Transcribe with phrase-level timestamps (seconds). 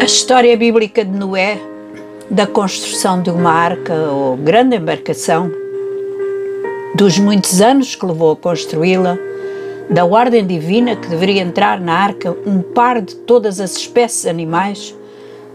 [0.00, 1.60] A história bíblica de Noé,
[2.30, 5.50] da construção de uma arca ou grande embarcação,
[6.94, 9.18] dos muitos anos que levou a construí-la,
[9.90, 14.94] da ordem divina que deveria entrar na arca um par de todas as espécies animais,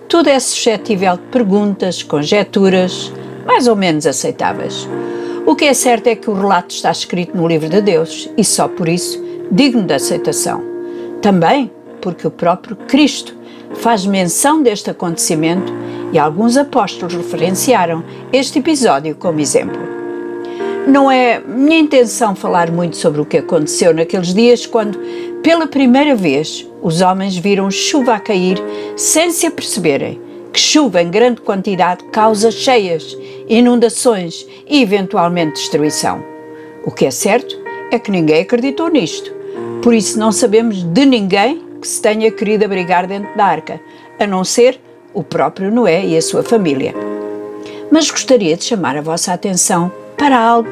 [0.07, 3.11] tudo é suscetível de perguntas, conjecturas,
[3.45, 4.87] mais ou menos aceitáveis.
[5.45, 8.43] O que é certo é que o relato está escrito no livro de Deus e
[8.43, 9.21] só por isso
[9.51, 10.63] digno de aceitação.
[11.21, 11.71] Também
[12.01, 13.35] porque o próprio Cristo
[13.75, 15.73] faz menção deste acontecimento
[16.11, 19.81] e alguns apóstolos referenciaram este episódio como exemplo.
[20.87, 24.99] Não é minha intenção falar muito sobre o que aconteceu naqueles dias quando,
[25.41, 28.57] pela primeira vez, os homens viram chuva a cair
[28.97, 30.21] sem se aperceberem
[30.51, 33.17] que chuva em grande quantidade causa cheias,
[33.49, 36.23] inundações e eventualmente destruição.
[36.85, 37.57] O que é certo
[37.91, 39.33] é que ninguém acreditou nisto.
[39.81, 43.79] Por isso não sabemos de ninguém que se tenha querido abrigar dentro da arca,
[44.17, 44.79] a não ser
[45.13, 46.95] o próprio Noé e a sua família.
[47.91, 50.69] Mas gostaria de chamar a vossa atenção para algo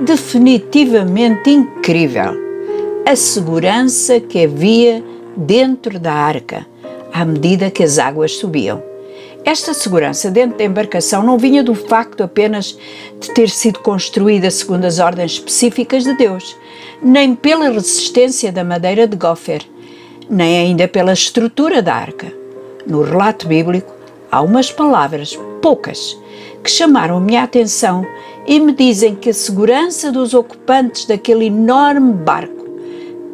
[0.00, 2.32] definitivamente incrível:
[3.04, 5.04] a segurança que havia
[5.36, 6.66] dentro da arca
[7.12, 8.82] à medida que as águas subiam.
[9.44, 12.78] Esta segurança dentro da embarcação não vinha do facto apenas
[13.20, 16.56] de ter sido construída segundo as ordens específicas de Deus,
[17.02, 19.60] nem pela resistência da madeira de gofer,
[20.28, 22.32] nem ainda pela estrutura da arca.
[22.86, 23.92] No relato bíblico,
[24.30, 26.18] há umas palavras, poucas,
[26.62, 28.06] que chamaram a minha atenção
[28.46, 32.68] e me dizem que a segurança dos ocupantes daquele enorme barco,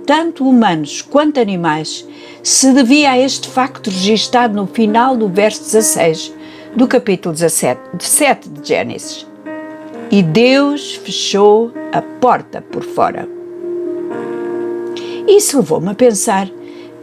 [0.07, 2.07] tanto humanos quanto animais,
[2.43, 6.33] se devia a este facto registado no final do verso 16
[6.75, 9.27] do capítulo 17, 7 de Gênesis.
[10.11, 13.29] E Deus fechou a porta por fora.
[15.29, 16.49] Isso levou-me a pensar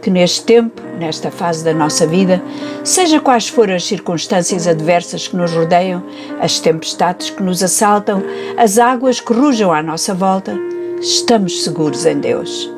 [0.00, 2.42] que neste tempo, nesta fase da nossa vida,
[2.84, 6.02] seja quais forem as circunstâncias adversas que nos rodeiam,
[6.40, 8.22] as tempestades que nos assaltam,
[8.56, 10.56] as águas que rujam à nossa volta,
[11.00, 12.70] estamos seguros em Deus.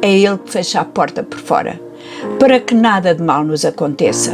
[0.00, 1.80] É Ele que fecha a porta por fora,
[2.38, 4.32] para que nada de mal nos aconteça.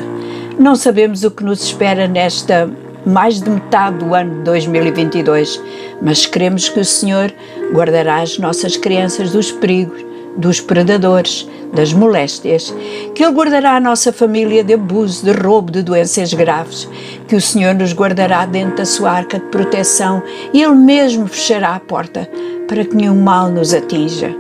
[0.59, 2.71] Não sabemos o que nos espera nesta
[3.05, 5.61] mais de metade do ano de 2022,
[6.03, 7.33] mas queremos que o Senhor
[7.73, 10.05] guardará as nossas crianças dos perigos,
[10.37, 12.75] dos predadores, das moléstias,
[13.15, 16.89] que Ele guardará a nossa família de abuso, de roubo, de doenças graves,
[17.29, 21.75] que o Senhor nos guardará dentro da sua arca de proteção e Ele mesmo fechará
[21.75, 22.29] a porta
[22.67, 24.35] para que nenhum mal nos atinja.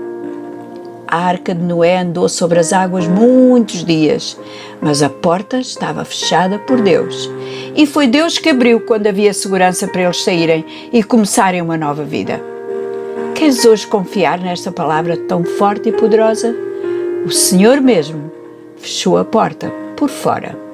[1.06, 4.38] A arca de Noé andou sobre as águas muitos dias,
[4.80, 7.28] mas a porta estava fechada por Deus.
[7.74, 12.04] E foi Deus que abriu quando havia segurança para eles saírem e começarem uma nova
[12.04, 12.40] vida.
[13.40, 16.54] Queres hoje confiar nesta palavra tão forte e poderosa?
[17.24, 18.30] O Senhor mesmo
[18.76, 20.69] fechou a porta por fora.